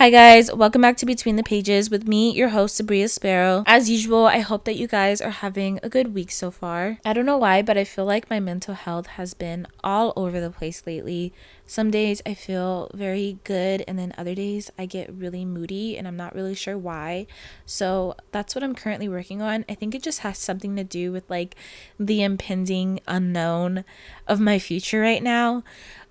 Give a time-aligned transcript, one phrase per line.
[0.00, 0.50] Hi, guys.
[0.50, 3.64] Welcome back to Between the Pages with me, your host, Sabria Sparrow.
[3.66, 6.96] As usual, I hope that you guys are having a good week so far.
[7.04, 10.40] I don't know why, but I feel like my mental health has been all over
[10.40, 11.34] the place lately.
[11.66, 16.08] Some days I feel very good, and then other days I get really moody, and
[16.08, 17.26] I'm not really sure why.
[17.66, 19.66] So that's what I'm currently working on.
[19.68, 21.56] I think it just has something to do with like
[21.98, 23.84] the impending unknown
[24.26, 25.62] of my future right now.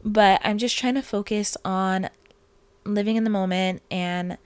[0.05, 2.09] But I'm just trying to focus on
[2.85, 4.37] living in the moment and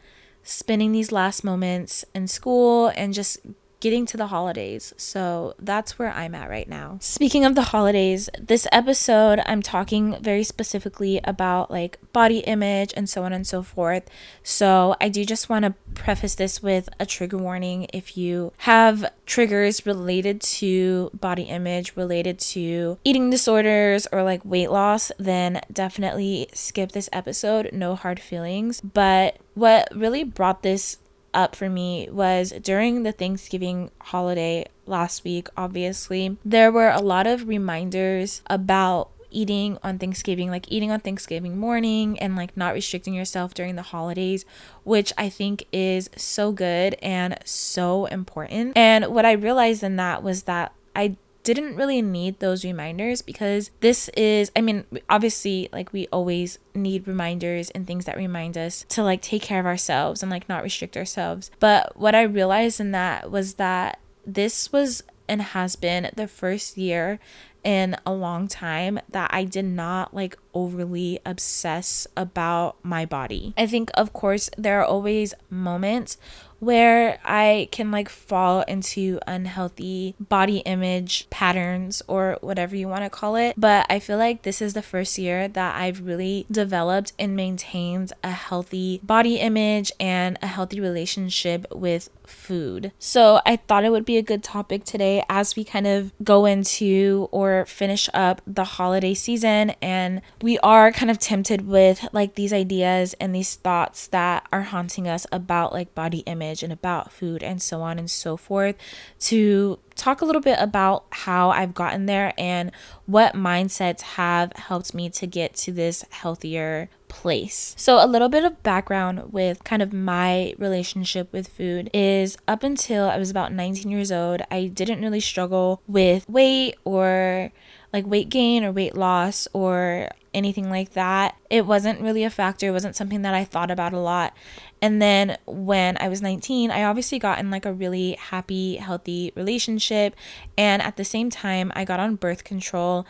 [0.44, 3.40] spending these last moments in school and just
[3.84, 4.94] getting to the holidays.
[4.96, 7.00] So that's where I'm at right now.
[7.02, 13.10] Speaking of the holidays, this episode I'm talking very specifically about like body image and
[13.10, 14.10] so on and so forth.
[14.42, 19.12] So I do just want to preface this with a trigger warning if you have
[19.26, 26.48] triggers related to body image, related to eating disorders or like weight loss, then definitely
[26.54, 27.70] skip this episode.
[27.74, 28.80] No hard feelings.
[28.80, 31.00] But what really brought this
[31.34, 37.28] up for me was during the Thanksgiving holiday last week, obviously, there were a lot
[37.28, 43.14] of reminders about eating on Thanksgiving, like eating on Thanksgiving morning and like not restricting
[43.14, 44.46] yourself during the holidays,
[44.84, 48.78] which I think is so good and so important.
[48.78, 53.72] And what I realized in that was that I didn't really need those reminders because
[53.82, 58.86] this is, I mean, obviously, like we always need reminders and things that remind us
[58.90, 61.52] to like take care of ourselves and like not restrict ourselves.
[61.60, 66.78] But what I realized in that was that this was and has been the first
[66.78, 67.20] year
[67.64, 73.54] in a long time that I did not like overly obsess about my body.
[73.58, 76.18] I think, of course, there are always moments
[76.64, 83.10] where I can like fall into unhealthy body image patterns or whatever you want to
[83.10, 83.56] call it.
[83.58, 88.14] But I feel like this is the first year that I've really developed and maintained
[88.24, 92.94] a healthy body image and a healthy relationship with food.
[92.98, 96.46] So I thought it would be a good topic today as we kind of go
[96.46, 102.36] into or finish up the holiday season and we are kind of tempted with like
[102.36, 107.14] these ideas and these thoughts that are haunting us about like body image and about
[107.14, 108.76] food and so on and so forth
[109.18, 112.72] to talk a little bit about how I've gotten there and
[113.06, 117.74] what mindsets have helped me to get to this healthier place.
[117.78, 122.64] So, a little bit of background with kind of my relationship with food is up
[122.64, 127.54] until I was about 19 years old, I didn't really struggle with weight or
[127.94, 131.36] like weight gain or weight loss or anything like that.
[131.50, 132.68] It wasn't really a factor.
[132.68, 134.34] It wasn't something that I thought about a lot.
[134.82, 139.32] And then when I was 19, I obviously got in like a really happy, healthy
[139.36, 140.16] relationship.
[140.58, 143.06] And at the same time, I got on birth control.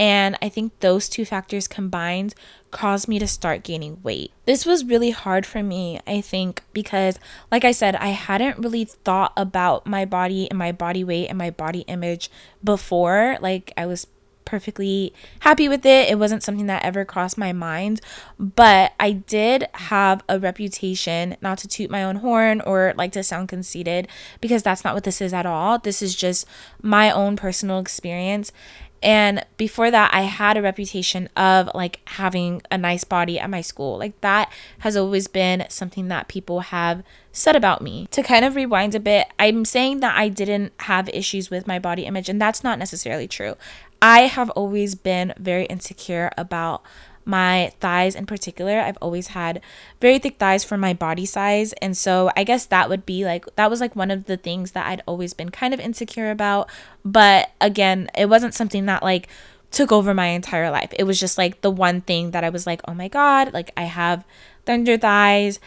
[0.00, 2.34] And I think those two factors combined
[2.72, 4.32] caused me to start gaining weight.
[4.46, 7.20] This was really hard for me, I think, because,
[7.52, 11.38] like I said, I hadn't really thought about my body and my body weight and
[11.38, 12.32] my body image
[12.64, 13.36] before.
[13.40, 14.08] Like, I was
[14.44, 16.10] perfectly happy with it.
[16.10, 18.00] It wasn't something that ever crossed my mind,
[18.38, 23.22] but I did have a reputation, not to toot my own horn or like to
[23.22, 24.08] sound conceited,
[24.40, 25.78] because that's not what this is at all.
[25.78, 26.46] This is just
[26.80, 28.52] my own personal experience.
[29.02, 33.60] And before that, I had a reputation of like having a nice body at my
[33.60, 33.98] school.
[33.98, 37.02] Like that has always been something that people have
[37.32, 38.06] said about me.
[38.12, 41.78] To kind of rewind a bit, I'm saying that I didn't have issues with my
[41.78, 43.56] body image, and that's not necessarily true.
[44.00, 46.82] I have always been very insecure about
[47.24, 48.80] my thighs in particular.
[48.80, 49.60] I've always had
[50.00, 51.72] very thick thighs for my body size.
[51.74, 54.72] And so I guess that would be like, that was like one of the things
[54.72, 56.68] that I'd always been kind of insecure about.
[57.04, 59.28] But again, it wasn't something that like
[59.70, 60.92] took over my entire life.
[60.98, 63.72] It was just like the one thing that I was like, oh my God, like
[63.76, 64.24] I have
[64.66, 65.58] thunder thighs.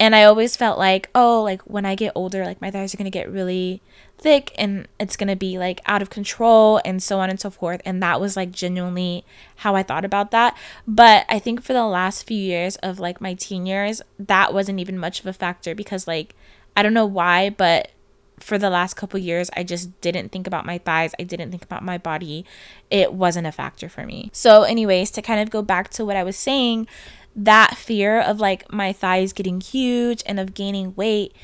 [0.00, 2.96] And I always felt like, oh, like when I get older, like my thighs are
[2.96, 3.80] going to get really
[4.18, 7.50] thick and it's going to be like out of control and so on and so
[7.50, 7.80] forth.
[7.84, 9.24] And that was like genuinely
[9.56, 10.56] how I thought about that.
[10.86, 14.80] But I think for the last few years of like my teen years, that wasn't
[14.80, 16.34] even much of a factor because like
[16.76, 17.90] I don't know why, but
[18.40, 21.14] for the last couple years I just didn't think about my thighs.
[21.20, 22.44] I didn't think about my body.
[22.90, 24.30] It wasn't a factor for me.
[24.32, 26.88] So anyways, to kind of go back to what I was saying,
[27.36, 31.34] that fear of like my thighs getting huge and of gaining weight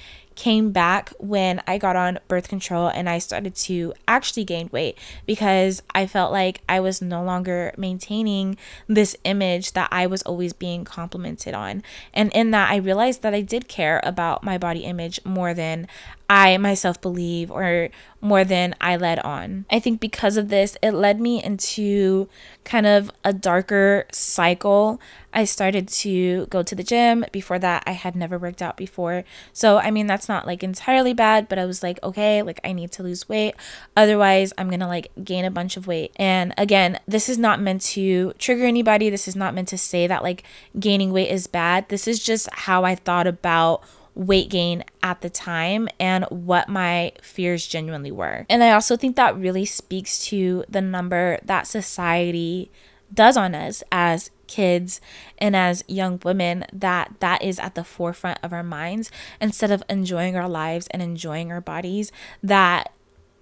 [0.40, 4.96] came back when I got on birth control and I started to actually gain weight
[5.26, 8.56] because I felt like I was no longer maintaining
[8.86, 11.82] this image that I was always being complimented on.
[12.14, 15.86] And in that, I realized that I did care about my body image more than
[16.30, 17.88] I myself believe or
[18.20, 19.64] more than I led on.
[19.68, 22.28] I think because of this, it led me into
[22.62, 25.00] kind of a darker cycle.
[25.34, 27.24] I started to go to the gym.
[27.32, 29.24] Before that, I had never worked out before.
[29.52, 32.74] So, I mean, that's not like entirely bad, but I was like, okay, like I
[32.74, 33.56] need to lose weight.
[33.96, 36.12] Otherwise, I'm going to like gain a bunch of weight.
[36.14, 39.10] And again, this is not meant to trigger anybody.
[39.10, 40.44] This is not meant to say that like
[40.78, 41.88] gaining weight is bad.
[41.88, 43.82] This is just how I thought about
[44.20, 48.44] weight gain at the time and what my fears genuinely were.
[48.50, 52.70] And I also think that really speaks to the number that society
[53.12, 55.00] does on us as kids
[55.38, 59.82] and as young women that that is at the forefront of our minds instead of
[59.88, 62.12] enjoying our lives and enjoying our bodies
[62.42, 62.92] that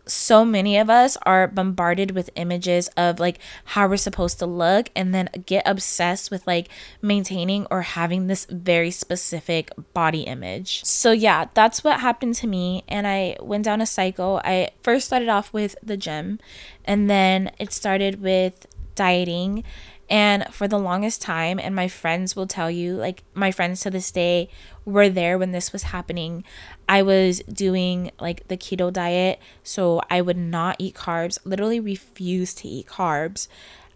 [0.08, 4.90] so many of us are bombarded with images of like how we're supposed to look
[4.96, 6.68] and then get obsessed with like
[7.02, 10.84] maintaining or having this very specific body image.
[10.84, 14.40] So yeah, that's what happened to me and I went down a cycle.
[14.44, 16.38] I first started off with the gym
[16.84, 19.62] and then it started with dieting
[20.10, 23.90] and for the longest time, and my friends will tell you, like my friends to
[23.90, 24.48] this day
[24.84, 26.44] were there when this was happening.
[26.88, 32.58] I was doing like the keto diet, so I would not eat carbs, literally refused
[32.58, 33.48] to eat carbs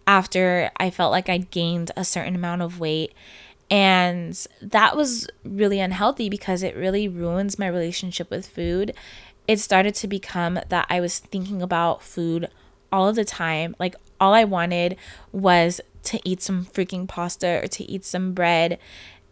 [0.05, 3.13] after I felt like I'd gained a certain amount of weight.
[3.71, 8.93] And that was really unhealthy because it really ruins my relationship with food.
[9.47, 12.49] It started to become that I was thinking about food
[12.91, 13.75] all of the time.
[13.79, 14.95] Like all I wanted
[15.31, 18.79] was to eat some freaking pasta or to eat some bread.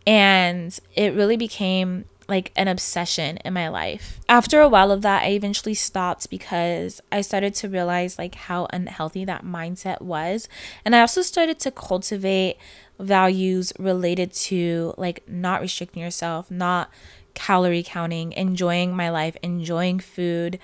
[0.07, 4.19] And it really became like an obsession in my life.
[4.29, 8.67] After a while of that, I eventually stopped because I started to realize like how
[8.71, 10.47] unhealthy that mindset was.
[10.85, 12.57] And I also started to cultivate
[12.97, 16.89] values related to like not restricting yourself, not
[17.33, 20.57] calorie counting, enjoying my life, enjoying food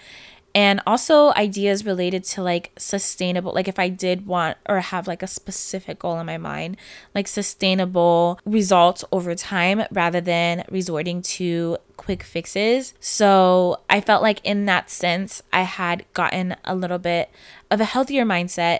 [0.55, 5.21] and also ideas related to like sustainable like if i did want or have like
[5.21, 6.77] a specific goal in my mind
[7.13, 12.93] like sustainable results over time rather than resorting to quick fixes.
[12.99, 17.29] So i felt like in that sense i had gotten a little bit
[17.69, 18.79] of a healthier mindset.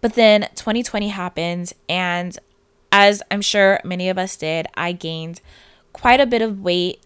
[0.00, 2.38] But then 2020 happened and
[2.92, 5.40] as i'm sure many of us did i gained
[5.92, 7.02] quite a bit of weight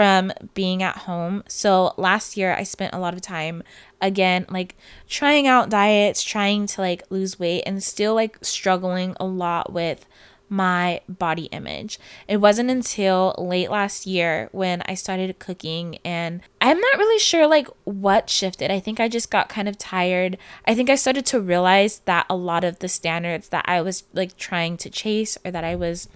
[0.00, 1.44] from being at home.
[1.46, 3.62] So last year I spent a lot of time
[4.00, 4.74] again like
[5.06, 10.06] trying out diets, trying to like lose weight and still like struggling a lot with
[10.48, 12.00] my body image.
[12.26, 17.46] It wasn't until late last year when I started cooking and I'm not really sure
[17.46, 18.70] like what shifted.
[18.70, 20.38] I think I just got kind of tired.
[20.66, 24.04] I think I started to realize that a lot of the standards that I was
[24.14, 26.08] like trying to chase or that I was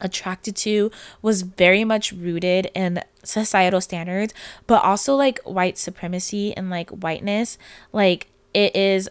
[0.00, 0.90] attracted to
[1.22, 4.34] was very much rooted in societal standards,
[4.66, 7.58] but also like white supremacy and like whiteness.
[7.92, 9.08] Like it is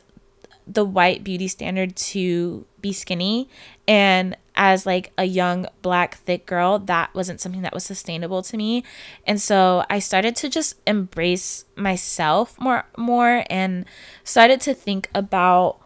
[0.67, 3.49] the white beauty standard to be skinny
[3.87, 8.55] and as like a young black thick girl that wasn't something that was sustainable to
[8.55, 8.83] me
[9.25, 13.85] and so i started to just embrace myself more more and
[14.23, 15.79] started to think about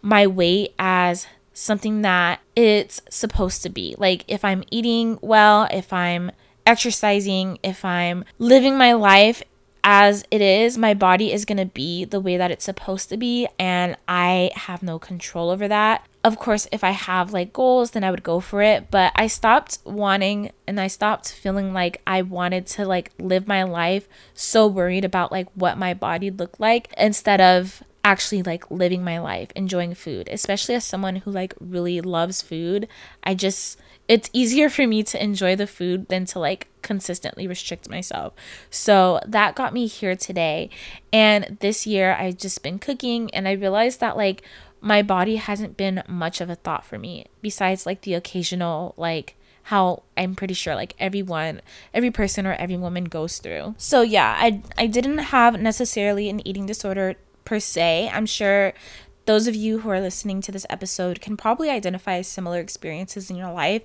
[0.00, 3.94] my weight as something that it's supposed to be.
[3.98, 6.30] Like if I'm eating well, if I'm
[6.66, 9.42] exercising, if I'm living my life
[9.84, 13.16] as it is, my body is going to be the way that it's supposed to
[13.16, 16.06] be and I have no control over that.
[16.22, 19.26] Of course, if I have like goals, then I would go for it, but I
[19.26, 24.68] stopped wanting and I stopped feeling like I wanted to like live my life so
[24.68, 29.50] worried about like what my body looked like instead of actually like living my life,
[29.54, 32.88] enjoying food, especially as someone who like really loves food.
[33.22, 37.88] I just it's easier for me to enjoy the food than to like consistently restrict
[37.88, 38.34] myself.
[38.70, 40.70] So that got me here today.
[41.12, 44.42] And this year I've just been cooking and I realized that like
[44.80, 49.36] my body hasn't been much of a thought for me besides like the occasional like
[49.66, 51.60] how I'm pretty sure like everyone,
[51.94, 53.76] every person or every woman goes through.
[53.78, 58.10] So yeah, I I didn't have necessarily an eating disorder per se.
[58.12, 58.72] I'm sure
[59.24, 63.36] those of you who are listening to this episode can probably identify similar experiences in
[63.36, 63.82] your life.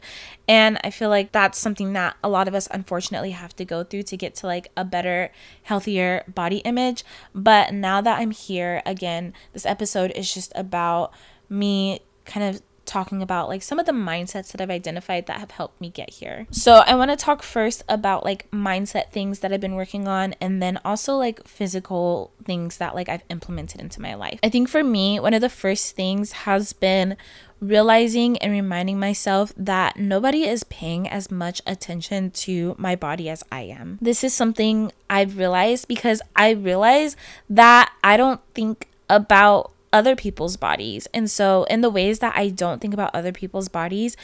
[0.48, 3.84] And I feel like that's something that a lot of us unfortunately have to go
[3.84, 5.32] through to get to like a better,
[5.64, 7.04] healthier body image.
[7.36, 11.14] But now that I'm here, again, this episode is just about
[11.50, 15.52] me kind of talking about like some of the mindsets that I've identified that have
[15.52, 16.48] helped me get here.
[16.52, 20.34] So, I want to talk first about like mindset things that I've been working on
[20.42, 24.40] and then also like physical things that like I've implemented into my life.
[24.42, 27.18] I think for me, one of the first things has been
[27.60, 33.44] realizing and reminding myself that nobody is paying as much attention to my body as
[33.52, 33.98] I am.
[34.02, 37.16] This is something I've realized because I realize
[37.50, 41.08] that I don't think about other people's bodies.
[41.12, 44.16] And so, in the ways that I don't think about other people's bodies,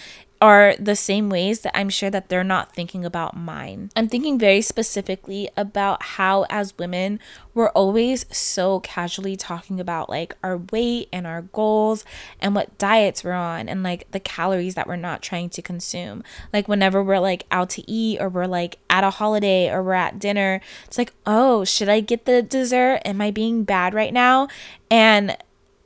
[0.44, 3.90] are the same ways that I'm sure that they're not thinking about mine.
[3.96, 7.22] I'm thinking very specifically about how, as women,
[7.54, 12.04] we're always so casually talking about like our weight and our goals
[12.42, 16.26] and what diets we're on and like the calories that we're not trying to consume.
[16.52, 19.94] Like, whenever we're like out to eat or we're like at a holiday or we're
[19.94, 23.00] at dinner, it's like, oh, should I get the dessert?
[23.06, 24.50] Am I being bad right now?
[24.92, 25.38] And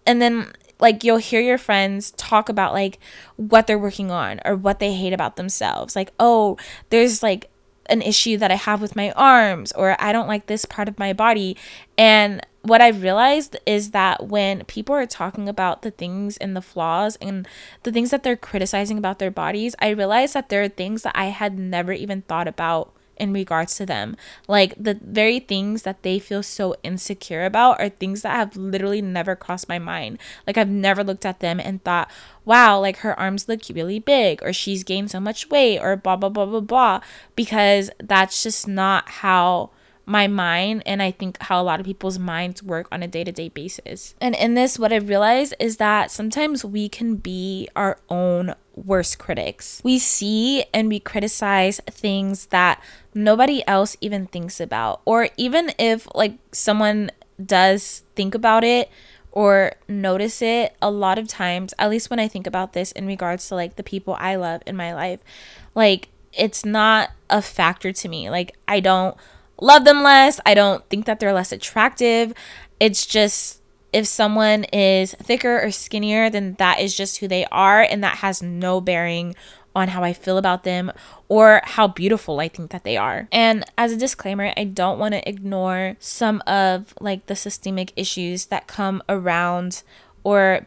[0.07, 2.99] and then like you'll hear your friends talk about like
[3.35, 5.95] what they're working on or what they hate about themselves.
[5.95, 6.57] Like, oh,
[6.89, 7.49] there's like
[7.89, 10.99] an issue that I have with my arms or I don't like this part of
[10.99, 11.57] my body.
[11.97, 16.61] And what I've realized is that when people are talking about the things and the
[16.61, 17.47] flaws and
[17.83, 21.15] the things that they're criticizing about their bodies, I realize that there are things that
[21.15, 24.15] I had never even thought about in regards to them.
[24.47, 29.01] Like the very things that they feel so insecure about are things that have literally
[29.01, 30.19] never crossed my mind.
[30.45, 32.09] Like I've never looked at them and thought,
[32.45, 36.15] wow, like her arms look really big or she's gained so much weight or blah,
[36.15, 37.01] blah, blah, blah, blah.
[37.35, 39.71] Because that's just not how
[40.07, 43.25] my mind and I think how a lot of people's minds work on a day
[43.25, 44.15] to day basis.
[44.21, 49.17] And in this, what I realized is that sometimes we can be our own worst
[49.17, 49.81] critics.
[49.83, 52.81] We see and we criticize things that
[53.13, 55.01] nobody else even thinks about.
[55.05, 57.11] Or even if like someone
[57.43, 58.89] does think about it
[59.31, 63.05] or notice it, a lot of times, at least when I think about this in
[63.07, 65.19] regards to like the people I love in my life,
[65.75, 68.29] like it's not a factor to me.
[68.29, 69.17] Like I don't
[69.59, 70.39] love them less.
[70.45, 72.33] I don't think that they're less attractive.
[72.79, 73.61] It's just
[73.93, 78.17] if someone is thicker or skinnier, then that is just who they are, and that
[78.17, 79.35] has no bearing
[79.75, 80.91] on how I feel about them
[81.27, 83.27] or how beautiful I think that they are.
[83.31, 88.47] And as a disclaimer, I don't want to ignore some of like the systemic issues
[88.47, 89.83] that come around
[90.23, 90.65] or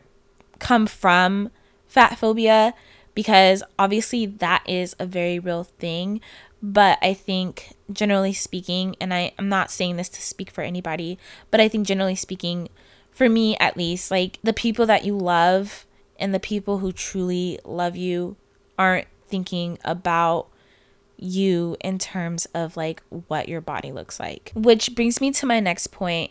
[0.60, 1.50] come from
[1.88, 2.72] fat phobia
[3.14, 6.20] because obviously that is a very real thing.
[6.62, 11.18] But I think generally speaking, and I, I'm not saying this to speak for anybody,
[11.50, 12.68] but I think generally speaking,
[13.20, 15.84] for me at least, like the people that you love
[16.18, 18.34] and the people who truly love you
[18.78, 20.48] aren't thinking about
[21.18, 24.52] you in terms of like what your body looks like.
[24.54, 26.30] Which brings me to my next point,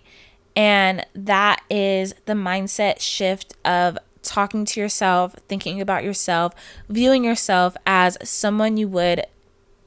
[0.55, 6.55] and that is the mindset shift of talking to yourself, thinking about yourself,
[6.89, 9.27] viewing yourself as someone you would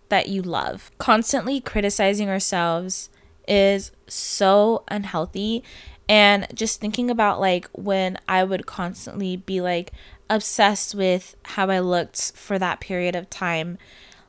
[0.09, 0.93] that you love.
[0.99, 3.11] Constantly criticizing ourselves
[3.49, 5.65] is so unhealthy
[6.13, 9.93] and just thinking about like when I would constantly be like
[10.29, 13.79] obsessed with how I looked for that period of time,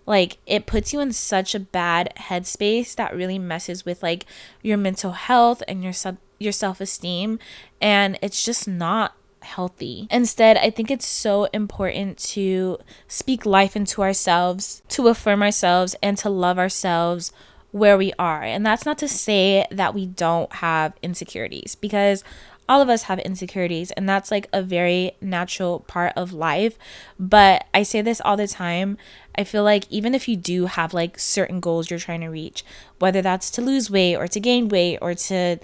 [0.05, 4.25] like it puts you in such a bad headspace that really messes with like
[4.61, 7.37] your mental health and your sub your self-esteem
[7.81, 10.07] and it's just not healthy.
[10.09, 12.77] Instead, I think it's so important to
[13.09, 17.33] speak life into ourselves, to affirm ourselves and to love ourselves
[17.73, 18.43] where we are.
[18.43, 22.23] And that's not to say that we don't have insecurities because
[22.69, 26.77] all of us have insecurities and that's like a very natural part of life.
[27.19, 28.97] But I say this all the time.
[29.35, 32.63] I feel like even if you do have like certain goals you're trying to reach,
[32.99, 35.57] whether that's to lose weight or to gain weight or to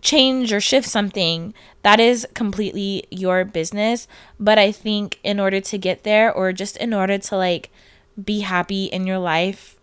[0.00, 4.08] change or shift something, that is completely your business.
[4.40, 7.70] But I think in order to get there or just in order to like
[8.22, 9.76] be happy in your life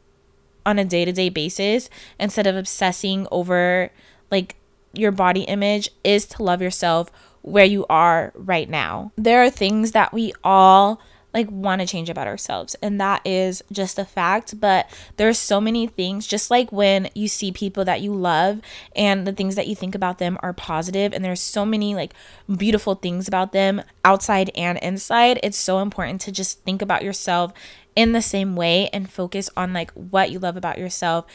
[0.68, 3.90] on a day to day basis instead of obsessing over
[4.30, 4.58] like
[4.94, 7.10] your body image is to love yourself
[7.42, 9.12] where you are right now.
[9.16, 11.00] There are things that we all
[11.34, 15.60] like want to change about ourselves and that is just a fact but there's so
[15.60, 18.60] many things just like when you see people that you love
[18.96, 22.14] and the things that you think about them are positive and there's so many like
[22.56, 27.54] beautiful things about them outside and inside it's so important to just think about yourself
[27.98, 31.26] in the same way and focus on like what you love about yourself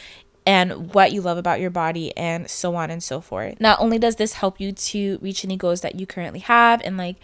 [0.46, 3.60] and what you love about your body and so on and so forth.
[3.60, 6.96] Not only does this help you to reach any goals that you currently have and
[6.96, 7.16] like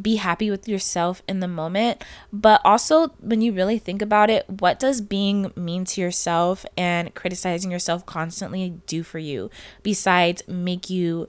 [0.00, 4.44] be happy with yourself in the moment, but also when you really think about it,
[4.48, 9.50] what does being mean to yourself and criticizing yourself constantly do for you
[9.82, 11.26] besides make you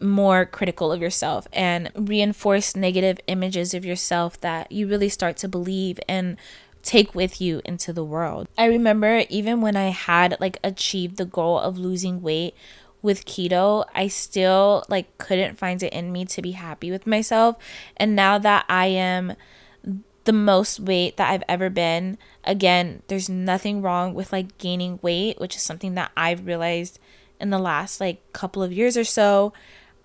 [0.00, 5.48] more critical of yourself and reinforce negative images of yourself that you really start to
[5.48, 6.36] believe and
[6.84, 8.48] take with you into the world.
[8.56, 12.54] I remember even when I had like achieved the goal of losing weight
[13.02, 17.56] with keto, I still like couldn't find it in me to be happy with myself.
[17.96, 19.34] And now that I am
[20.24, 25.40] the most weight that I've ever been, again, there's nothing wrong with like gaining weight,
[25.40, 26.98] which is something that I've realized
[27.40, 29.52] in the last like couple of years or so.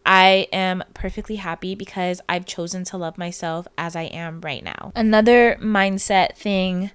[0.06, 4.92] I am perfectly happy because I've chosen to love myself as I am right now.
[4.96, 6.92] Another mindset thing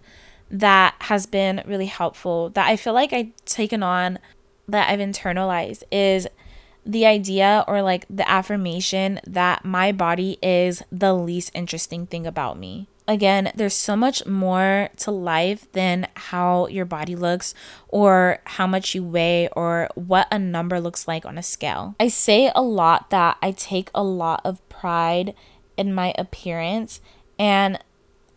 [0.50, 4.18] that has been really helpful that I feel like I've taken on,
[4.68, 6.26] that I've internalized, is
[6.86, 12.58] the idea or like the affirmation that my body is the least interesting thing about
[12.58, 17.54] me again, there's so much more to life than how your body looks
[17.88, 21.94] or how much you weigh or what a number looks like on a scale.
[22.00, 25.34] I say a lot that I take a lot of pride
[25.76, 27.00] in my appearance
[27.38, 27.78] and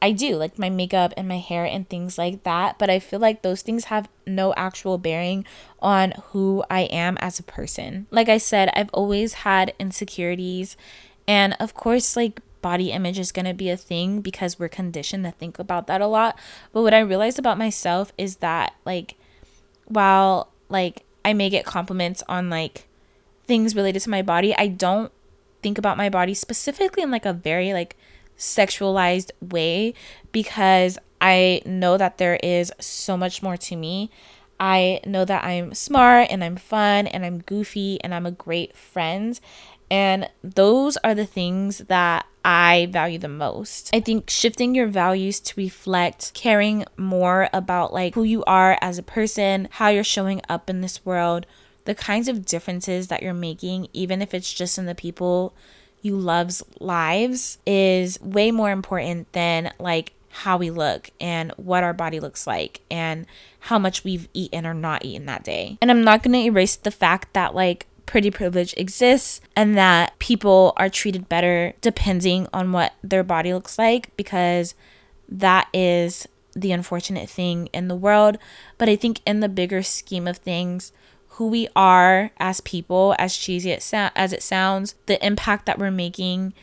[0.01, 3.19] I do like my makeup and my hair and things like that, but I feel
[3.19, 5.45] like those things have no actual bearing
[5.79, 8.05] on who I am as a person.
[8.11, 10.77] Like I said, I've always had insecurities
[11.27, 15.23] and of course like body image is going to be a thing because we're conditioned
[15.25, 16.39] to think about that a lot.
[16.71, 19.15] But what I realized about myself is that like
[19.85, 22.87] while like I may get compliments on like
[23.45, 25.11] things related to my body, I don't
[25.61, 27.95] think about my body specifically in like a very like
[28.37, 29.93] sexualized way
[30.31, 34.11] because I know that there is so much more to me.
[34.59, 38.75] I know that I'm smart and I'm fun and I'm goofy and I'm a great
[38.75, 39.39] friend.
[39.89, 43.89] And those are the things that I value the most.
[43.93, 48.97] I think shifting your values to reflect caring more about like who you are as
[48.97, 51.45] a person, how you're showing up in this world,
[51.85, 55.53] the kinds of differences that you're making, even if it's just in the people
[56.01, 61.93] you love's lives, is way more important than like how we look and what our
[61.93, 63.25] body looks like and
[63.59, 65.77] how much we've eaten or not eaten that day.
[65.81, 70.73] And I'm not to erase the fact that like pretty privilege exists and that people
[70.77, 74.73] are treated better depending on what their body looks like because
[75.29, 78.39] that is the unfortunate thing in the world.
[78.79, 80.91] But I think in the bigger scheme of things,
[81.31, 86.53] who we are as people, as cheesy as it sounds, the impact that we're making,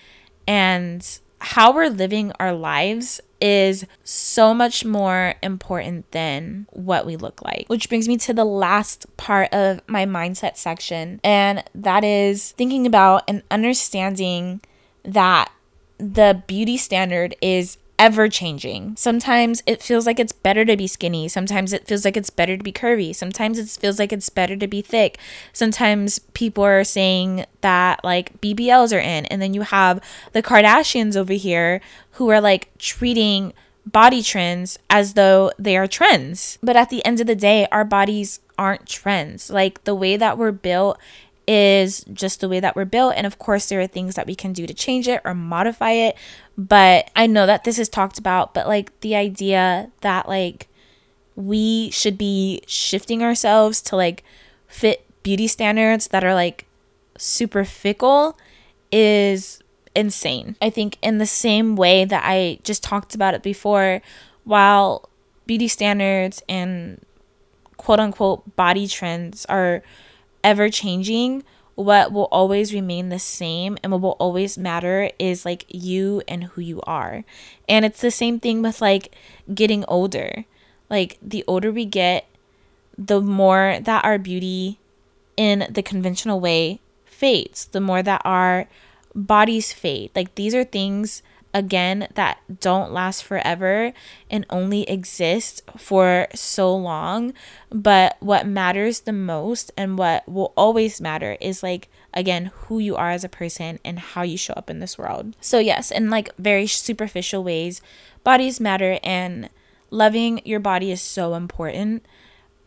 [0.48, 7.42] and how we're living our lives is so much more important than what we look
[7.42, 7.66] like.
[7.68, 12.86] Which brings me to the last part of my mindset section, and that is thinking
[12.86, 14.62] about and understanding
[15.04, 15.52] that
[15.98, 18.96] the beauty standard is ever changing.
[18.96, 21.28] Sometimes it feels like it's better to be skinny.
[21.28, 23.14] Sometimes it feels like it's better to be curvy.
[23.14, 25.18] Sometimes it feels like it's better to be thick.
[25.52, 29.26] Sometimes people are saying that like BBLs are in.
[29.26, 30.00] And then you have
[30.32, 31.80] the Kardashians over here
[32.12, 33.52] who are like treating
[33.86, 36.58] body trends as though they are trends.
[36.62, 39.50] But at the end of the day, our bodies aren't trends.
[39.50, 40.98] Like the way that we're built
[41.46, 43.14] is just the way that we're built.
[43.16, 45.92] And of course, there are things that we can do to change it or modify
[45.92, 46.16] it.
[46.56, 50.68] But I know that this is talked about, but like the idea that like
[51.36, 54.24] we should be shifting ourselves to like
[54.68, 56.66] fit beauty standards that are like
[57.18, 58.38] super fickle
[58.92, 59.60] is
[59.94, 60.56] insane.
[60.62, 64.00] I think in the same way that I just talked about it before,
[64.44, 65.08] while
[65.46, 67.04] beauty standards and
[67.76, 69.82] quote unquote body trends are
[70.44, 71.42] ever changing,
[71.74, 76.44] what will always remain the same and what will always matter is like you and
[76.44, 77.24] who you are.
[77.68, 79.16] And it's the same thing with like
[79.52, 80.44] getting older.
[80.88, 82.26] Like the older we get,
[82.96, 84.78] the more that our beauty
[85.36, 88.68] in the conventional way fades, the more that our
[89.14, 90.10] bodies fade.
[90.14, 91.22] Like these are things
[91.54, 93.92] again that don't last forever
[94.28, 97.32] and only exist for so long.
[97.70, 102.96] But what matters the most and what will always matter is like, again, who you
[102.96, 105.36] are as a person and how you show up in this world.
[105.40, 107.80] So, yes, in like very superficial ways,
[108.24, 109.48] bodies matter and
[109.90, 112.04] loving your body is so important.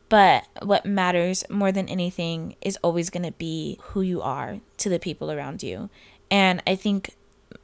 [0.10, 4.88] But what matters more than anything is always going to be who you are to
[4.88, 5.90] the people around you.
[6.32, 7.16] And I think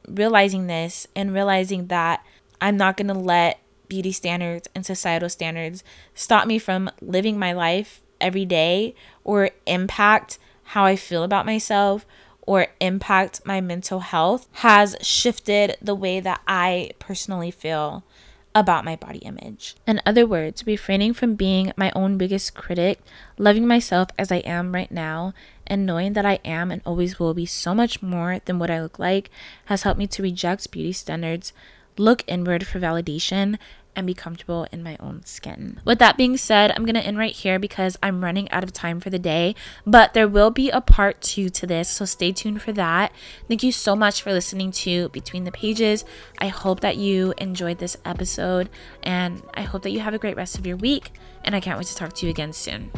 [0.08, 2.26] realizing this and realizing that
[2.62, 5.84] I'm not going to let beauty standards and societal standards
[6.16, 12.06] stop me from living my life every day or impact how I feel about myself
[12.42, 18.04] or impact my mental health has shifted the way that I personally feel
[18.56, 19.76] about my body image.
[19.88, 23.00] In other words, refraining from being my own biggest critic,
[23.38, 25.34] loving myself as I am right now,
[25.68, 28.82] and knowing that I am and always will be so much more than what I
[28.82, 29.30] look like
[29.66, 31.54] has helped me to reject beauty standards,
[31.98, 33.58] look inward for validation,
[33.96, 35.80] and be comfortable in my own skin.
[35.86, 38.74] With that being said, I'm going to end right here because I'm running out of
[38.74, 42.32] time for the day, but there will be a part two to this, so stay
[42.32, 43.12] tuned for that.
[43.48, 46.06] Thank you so much for listening to Between the Pages.
[46.40, 48.70] I hope that you enjoyed this episode,
[49.02, 51.12] and I hope that you have a great rest of your week,
[51.44, 52.92] and I can't wait to talk to you again soon.